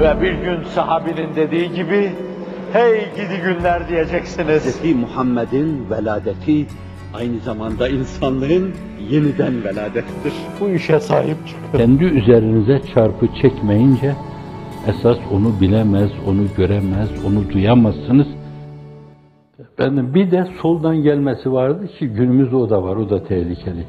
[0.00, 2.12] Ve bir gün sahabinin dediği gibi,
[2.72, 4.82] hey gidi günler diyeceksiniz.
[4.82, 4.94] Hz.
[4.94, 6.66] Muhammed'in veladeti
[7.14, 8.74] aynı zamanda insanlığın
[9.10, 10.32] yeniden veladettir.
[10.60, 11.78] Bu işe sahip çıkın.
[11.78, 14.14] Kendi üzerinize çarpı çekmeyince
[14.86, 18.26] esas onu bilemez, onu göremez, onu duyamazsınız.
[19.58, 23.84] Efendim bir de soldan gelmesi vardı ki günümüzde o da var, o da tehlikeli.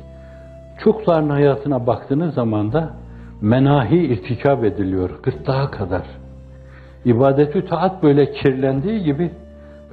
[0.84, 2.94] Çokların hayatına baktığınız zaman da
[3.42, 6.04] menahi irtikap ediliyor gırtlağa kadar.
[7.06, 9.32] İbadetü taat böyle kirlendiği gibi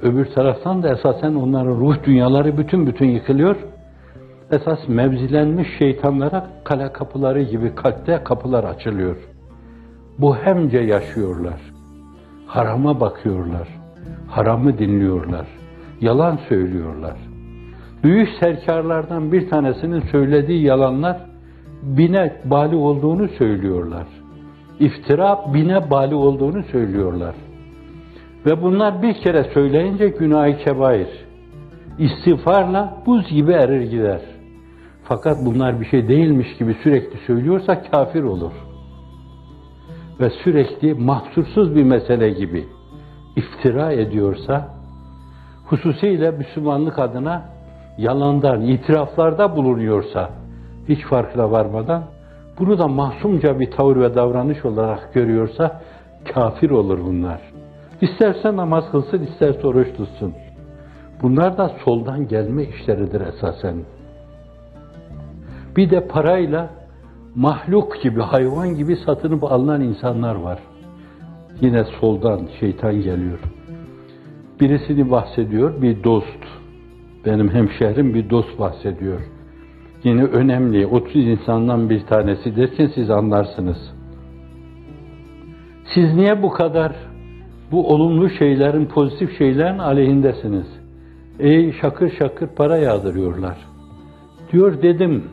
[0.01, 3.55] öbür taraftan da esasen onların ruh dünyaları bütün bütün yıkılıyor.
[4.51, 9.17] Esas mevzilenmiş şeytanlara kale kapıları gibi kalpte kapılar açılıyor.
[10.19, 11.61] Bu hemce yaşıyorlar.
[12.47, 13.67] Harama bakıyorlar.
[14.27, 15.47] Haramı dinliyorlar.
[16.01, 17.15] Yalan söylüyorlar.
[18.03, 21.32] Büyük serkarlardan bir tanesinin söylediği yalanlar
[21.83, 24.07] bine bali olduğunu söylüyorlar.
[24.79, 27.35] İftira bine bali olduğunu söylüyorlar.
[28.45, 31.07] Ve bunlar bir kere söyleyince günah-ı kebair.
[31.99, 34.21] İstiğfarla buz gibi erir gider.
[35.03, 38.51] Fakat bunlar bir şey değilmiş gibi sürekli söylüyorsa kafir olur.
[40.19, 42.63] Ve sürekli mahsursuz bir mesele gibi
[43.35, 44.67] iftira ediyorsa,
[45.65, 47.41] hususiyle Müslümanlık adına
[47.97, 50.29] yalandan, itiraflarda bulunuyorsa,
[50.89, 52.03] hiç farkına varmadan,
[52.59, 55.81] bunu da mahsumca bir tavır ve davranış olarak görüyorsa,
[56.33, 57.41] kafir olur bunlar.
[58.01, 60.33] İsterse namaz kılsın, isterse oruç tutsun.
[61.21, 63.75] Bunlar da soldan gelme işleridir esasen.
[65.77, 66.69] Bir de parayla
[67.35, 70.59] mahluk gibi, hayvan gibi satınıp alınan insanlar var.
[71.61, 73.39] Yine soldan şeytan geliyor.
[74.59, 76.43] Birisini bahsediyor, bir dost.
[77.25, 79.19] Benim hemşehrim bir dost bahsediyor.
[80.03, 83.77] Yine önemli, 30 insandan bir tanesi derken siz anlarsınız.
[85.93, 86.95] Siz niye bu kadar
[87.71, 90.67] bu olumlu şeylerin, pozitif şeylerin aleyhindesiniz?
[91.39, 93.57] Ey şakır şakır para yağdırıyorlar.
[94.51, 95.23] Diyor dedim,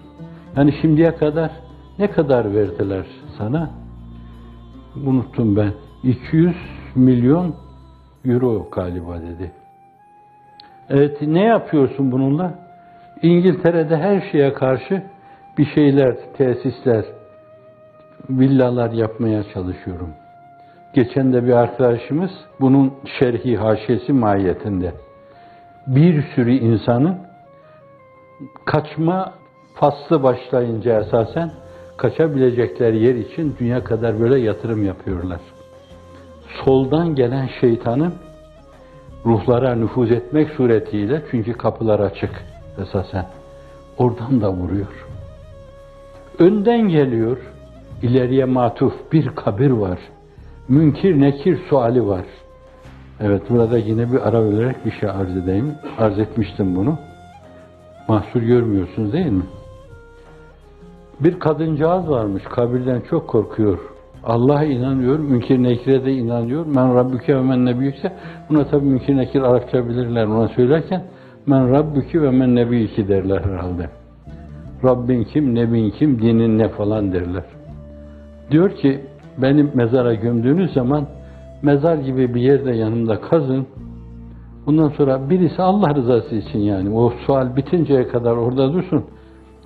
[0.57, 1.51] yani şimdiye kadar
[1.99, 3.07] ne kadar verdiler
[3.39, 3.71] sana?
[5.07, 5.73] Unuttum ben.
[6.05, 6.57] 200
[6.95, 7.55] milyon
[8.25, 9.53] euro galiba dedi.
[10.89, 12.70] Evet ne yapıyorsun bununla?
[13.23, 15.03] İngiltere'de her şeye karşı
[15.59, 17.05] bir şeyler, tesisler,
[18.31, 20.11] villalar yapmaya çalışıyorum.
[20.95, 22.31] Geçen de bir arkadaşımız
[22.61, 24.93] bunun şerhi haşiyesi mahiyetinde
[25.87, 27.19] bir sürü insanın
[28.65, 29.35] kaçma
[29.75, 31.51] faslı başlayınca esasen
[31.97, 35.41] kaçabilecekleri yer için dünya kadar böyle yatırım yapıyorlar.
[36.65, 38.15] Soldan gelen şeytanın
[39.27, 42.31] ruhlara nüfuz etmek suretiyle çünkü kapılar açık
[42.79, 43.27] esasen.
[43.99, 45.07] Oradan da vuruyor.
[46.39, 47.37] Önden geliyor,
[48.03, 49.99] ileriye matuf bir kabir var.
[50.69, 52.25] Münkir nekir suali var.
[53.21, 55.75] Evet burada yine bir ara vererek bir şey arz edeyim.
[55.99, 56.99] Arz etmiştim bunu.
[58.09, 59.43] Mahsur görmüyorsunuz değil mi?
[61.21, 63.79] Bir kadıncağız varmış, kabirden çok korkuyor.
[64.25, 66.67] Allah'a inanıyor, münkir nekire de inanıyor.
[66.67, 68.13] Men Rabbüke ve men nebiyükse,
[68.49, 71.05] buna tabi münkir nekir Arapça bilirler ona söylerken,
[71.51, 73.89] men Rabbüke ve men nebiyüki derler herhalde.
[74.85, 77.45] Rabbin kim, nebin kim, dinin ne falan derler.
[78.51, 79.01] Diyor ki,
[79.39, 81.07] benim mezara gömdüğünüz zaman,
[81.63, 83.67] mezar gibi bir yerde yanımda kazın,
[84.67, 89.05] Bundan sonra birisi Allah rızası için yani o sual bitinceye kadar orada dursun.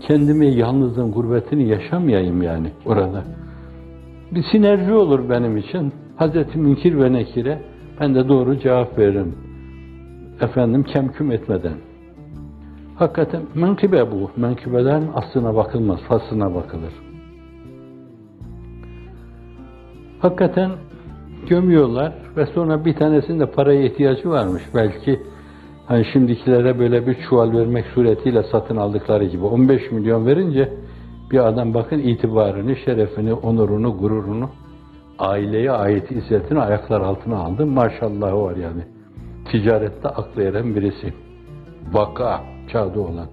[0.00, 3.24] Kendimi yalnızlığın gurbetini yaşamayayım yani orada.
[4.30, 5.92] Bir sinerji olur benim için.
[6.16, 7.58] Hazreti Münkir ve Nekir'e
[8.00, 9.34] ben de doğru cevap veririm.
[10.40, 11.74] Efendim kemküm etmeden.
[12.96, 14.30] Hakikaten menkıbe bu.
[14.36, 16.92] Menkıbelerin aslına bakılmaz, faslına bakılır.
[20.20, 20.70] Hakikaten
[21.48, 25.20] gömüyorlar ve sonra bir tanesinde paraya ihtiyacı varmış belki.
[25.86, 30.72] Hani şimdikilere böyle bir çuval vermek suretiyle satın aldıkları gibi 15 milyon verince
[31.30, 34.48] bir adam bakın itibarını, şerefini, onurunu, gururunu,
[35.18, 37.66] aileye ait izzetini ayaklar altına aldı.
[37.66, 38.93] Maşallah var yani.
[39.54, 41.14] Ticarette aklı eren birisi.
[41.92, 42.40] Vaka
[42.72, 43.26] çağda olan.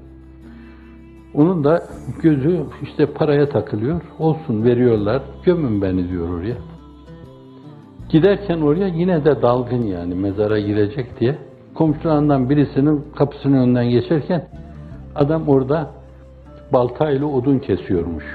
[1.34, 1.84] Onun da
[2.22, 4.02] gözü işte paraya takılıyor.
[4.20, 5.22] Olsun veriyorlar.
[5.44, 6.56] Gömün beni diyor oraya.
[8.10, 11.36] Giderken oraya yine de dalgın yani mezara girecek diye.
[11.76, 14.48] Komşularından birisinin kapısının önünden geçerken
[15.16, 15.92] adam orada
[16.74, 18.26] baltayla odun kesiyormuş.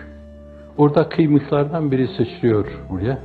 [0.79, 3.19] Orada kıymıklardan biri sıçrıyor oraya.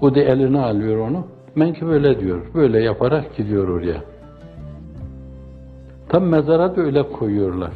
[0.00, 1.24] O da eline alıyor onu.
[1.54, 2.40] Menki böyle diyor.
[2.54, 4.04] Böyle yaparak gidiyor oraya.
[6.08, 7.72] Tam mezara da öyle koyuyorlar.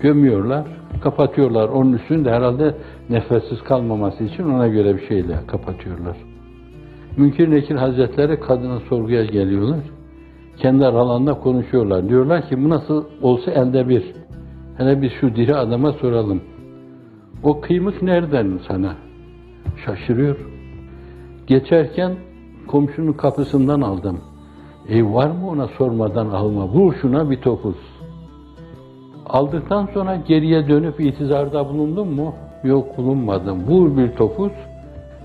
[0.00, 0.66] Gömüyorlar,
[1.02, 1.68] kapatıyorlar.
[1.68, 2.74] Onun üstünde herhalde
[3.10, 6.16] nefessiz kalmaması için ona göre bir şeyle kapatıyorlar.
[7.16, 9.80] Münkir Nekir Hazretleri kadına sorguya geliyorlar.
[10.56, 12.08] Kendi aralarında konuşuyorlar.
[12.08, 14.04] Diyorlar ki bu nasıl olsa elde bir.
[14.78, 16.40] Hele biz şu diri adama soralım.
[17.42, 18.94] O kıymık nereden sana?
[19.84, 20.36] Şaşırıyor.
[21.46, 22.12] Geçerken
[22.72, 24.20] komşunun kapısından aldım.
[24.88, 26.68] E var mı ona sormadan alma?
[26.68, 27.76] Vur şuna bir topuz.
[29.26, 32.34] Aldıktan sonra geriye dönüp itizarda bulundun mu?
[32.64, 33.66] Yok bulunmadım.
[33.66, 34.52] Vur bir topuz.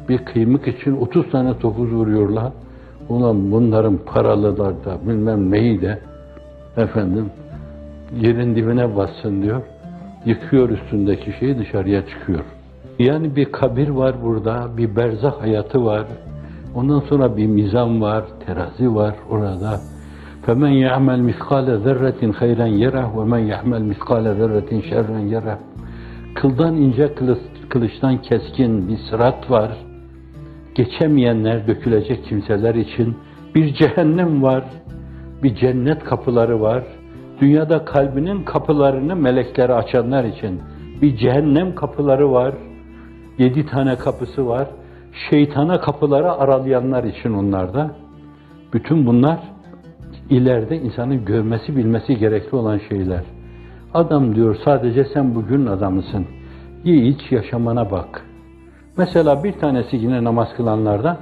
[0.10, 2.52] Bir kıymık için 30 tane topuz vuruyorlar.
[3.10, 6.00] Ulan bunların paralılar da bilmem neyi de
[6.78, 7.26] efendim
[8.22, 9.62] yerin dibine bassın diyor.
[10.26, 12.44] Yıkıyor üstündeki şeyi dışarıya çıkıyor.
[13.00, 16.06] Yani bir kabir var burada, bir berzah hayatı var.
[16.77, 19.81] Ondan sonra bir mizan var, terazi var orada.
[20.47, 25.57] فَمَنْ يَعْمَلْ مِثْقَالَ ذَرَّةٍ خَيْرًا يَرَهُ وَمَنْ يَعْمَلْ مِثْقَالَ ذَرَّةٍ شَرًّا يَرَهُ
[26.35, 27.39] Kıldan ince, kılıç,
[27.69, 29.71] kılıçtan keskin bir sırat var.
[30.75, 33.17] Geçemeyenler, dökülecek kimseler için
[33.55, 34.65] bir cehennem var,
[35.43, 36.83] bir cennet kapıları var.
[37.41, 40.61] Dünyada kalbinin kapılarını meleklere açanlar için
[41.03, 42.55] bir cehennem kapıları var.
[43.39, 44.69] Yedi tane kapısı var.
[45.30, 47.92] Şeytana kapıları aralayanlar için onlarda.
[48.74, 49.40] Bütün bunlar
[50.30, 53.24] ileride insanın görmesi bilmesi gerekli olan şeyler.
[53.94, 56.28] Adam diyor sadece sen bugün adamısın.
[56.84, 58.26] Ye iç yaşamana bak.
[58.98, 61.18] Mesela bir tanesi yine namaz kılanlardan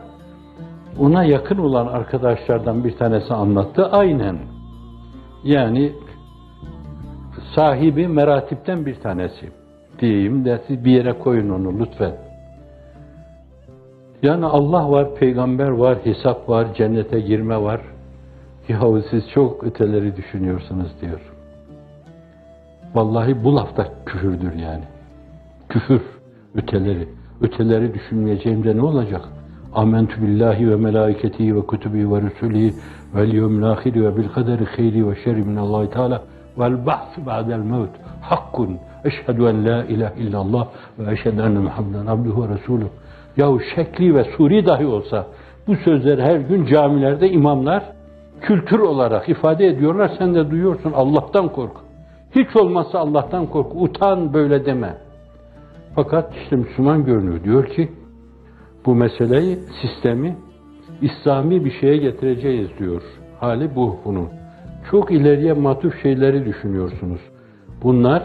[1.00, 3.86] ona yakın olan arkadaşlardan bir tanesi anlattı.
[3.86, 4.38] Aynen.
[5.44, 5.92] Yani
[7.56, 9.50] sahibi meratipten bir tanesi
[10.00, 12.25] diyeyim de siz bir yere koyun onu lütfen.
[14.26, 17.82] Yani Allah var, peygamber var, hesap var, cennete girme var.
[18.70, 21.22] Yahu siz çok öteleri düşünüyorsunuz diyor.
[22.96, 24.84] Vallahi bu lafta küfürdür yani.
[25.70, 26.02] Küfür,
[26.56, 27.08] öteleri.
[27.42, 29.22] Öteleri düşünmeyeceğimde ne olacak?
[29.74, 32.74] Amentü billahi ve melaiketihi ve kutubi ve rusulihi
[33.16, 36.22] vel yevmil ahiri ve bil kaderi kheyri ve şerri minallahi teala
[36.58, 37.92] vel ba'su ba'del mevt
[38.22, 40.68] hakkun eşhedü en la ilahe illallah
[41.00, 42.90] ve eşhedü enne Muhammeden abduhu ve resuluhu.
[43.38, 45.28] Yahu şekli ve suri dahi olsa
[45.68, 47.84] bu sözleri her gün camilerde imamlar
[48.42, 50.12] kültür olarak ifade ediyorlar.
[50.18, 51.72] Sen de duyuyorsun Allah'tan kork.
[52.36, 53.68] Hiç olmazsa Allah'tan kork.
[53.76, 54.98] Utan böyle deme.
[55.96, 57.44] Fakat işte Müslüman görünüyor.
[57.44, 57.92] Diyor ki
[58.86, 60.36] bu meseleyi, sistemi
[61.02, 63.02] İslami bir şeye getireceğiz diyor.
[63.40, 64.30] Hali bu bunun.
[64.92, 67.22] Çok ileriye matuf şeyleri düşünüyorsunuz.
[67.84, 68.24] Bunlar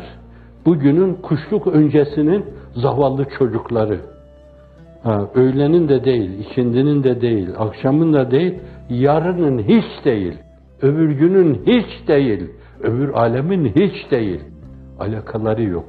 [0.66, 4.00] bugünün kuşluk öncesinin zavallı çocukları.
[5.02, 8.54] Ha, öğlenin de değil, ikindinin de değil, akşamın da değil,
[8.90, 10.34] yarının hiç değil,
[10.82, 12.50] öbür günün hiç değil,
[12.80, 14.40] öbür alemin hiç değil.
[14.98, 15.88] Alakaları yok.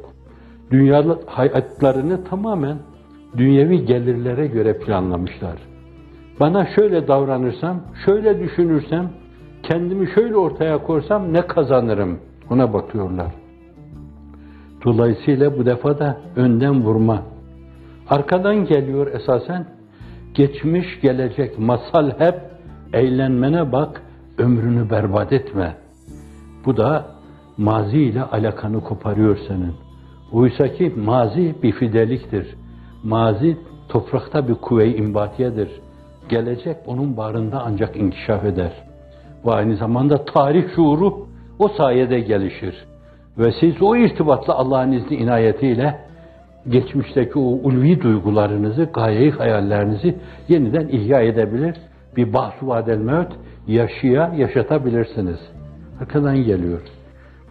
[0.72, 2.78] Dünya hayatlarını tamamen
[3.38, 5.58] dünyevi gelirlere göre planlamışlar.
[6.40, 9.10] Bana şöyle davranırsam, şöyle düşünürsem,
[9.64, 12.20] kendimi şöyle ortaya koysam ne kazanırım?
[12.50, 13.32] Ona bakıyorlar.
[14.86, 17.31] Dolayısıyla bu defa da önden vurma.
[18.12, 19.66] Arkadan geliyor esasen.
[20.34, 22.36] Geçmiş gelecek masal hep
[22.94, 24.02] eğlenmene bak,
[24.38, 25.76] ömrünü berbat etme.
[26.66, 27.06] Bu da
[27.58, 29.74] mazi ile alakanı koparıyor senin.
[30.32, 32.56] Oysa ki mazi bir fideliktir.
[33.04, 33.58] Mazi
[33.90, 35.70] toprakta bir kuvve-i imbatiyedir.
[36.30, 38.72] Gelecek onun bağrında ancak inkişaf eder.
[39.46, 41.28] Ve aynı zamanda tarih şuuru
[41.60, 42.76] o sayede gelişir.
[43.38, 46.11] Ve siz o irtibatla Allah'ın izni inayetiyle
[46.70, 50.16] geçmişteki o ulvi duygularınızı, gayeyi hayallerinizi
[50.48, 51.76] yeniden ihya edebilir.
[52.18, 53.34] Bir bahsu vadel mevt
[53.68, 55.40] yaşaya yaşatabilirsiniz.
[56.02, 56.82] Arkadan geliyor.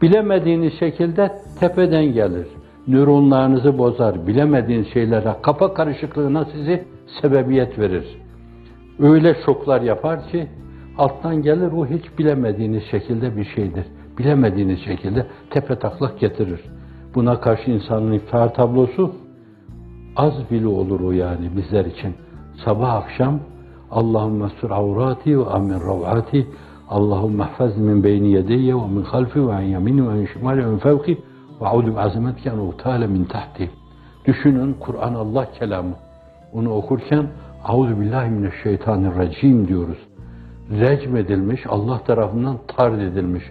[0.03, 2.47] Bilemediğiniz şekilde tepeden gelir.
[2.89, 4.27] Nöronlarınızı bozar.
[4.27, 6.85] Bilemediğiniz şeylere, kafa karışıklığına sizi
[7.21, 8.05] sebebiyet verir.
[8.99, 10.47] Öyle şoklar yapar ki
[10.99, 13.85] alttan gelir o hiç bilemediğiniz şekilde bir şeydir.
[14.19, 16.61] Bilemediğiniz şekilde tepe taklak getirir.
[17.15, 19.13] Buna karşı insanın iftihar tablosu
[20.17, 22.15] az bile olur o yani bizler için.
[22.65, 23.39] Sabah akşam
[23.91, 26.47] Allahümme sur avrati ve amin ravati
[26.89, 30.71] Allahümme hfaz min beyni yedeyye ve min halfi ve an yamini ve an şimali ve
[30.71, 31.19] min fevki
[31.61, 33.71] ve audu azametke en utale min tahti.
[34.27, 35.95] Düşünün Kur'an Allah kelamı.
[36.53, 37.27] Onu okurken
[37.65, 39.99] Auzu billahi mineşşeytanirracim diyoruz.
[40.71, 43.45] Recm edilmiş, Allah tarafından tard edilmiş,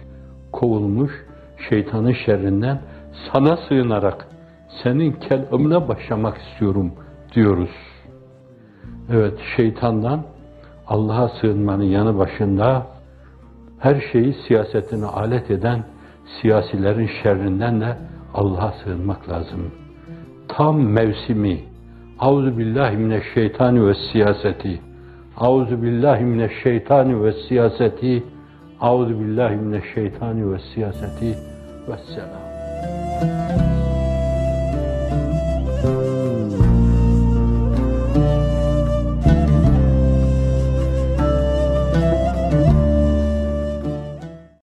[0.52, 1.12] kovulmuş
[1.68, 2.80] şeytanın şerrinden
[3.32, 4.28] sana sığınarak
[4.82, 6.92] senin kelamına başlamak istiyorum
[7.34, 7.70] diyoruz.
[9.10, 10.22] Evet şeytandan
[10.86, 12.86] Allah'a sığınmanın yanı başında
[13.78, 15.84] her şeyi siyasetine alet eden
[16.40, 17.96] siyasilerin şerrinden de
[18.34, 19.70] Allah'a sığınmak lazım.
[20.48, 21.60] Tam mevsimi
[22.18, 24.80] Auzu billahi mineşşeytani ve siyaseti
[25.40, 28.24] Auzu billahi mineşşeytani ve siyaseti.
[28.80, 31.38] Auzu billahi mineşşeytani ve siyaseti.
[31.88, 32.49] Vesselam.
[33.20, 33.69] Thank you.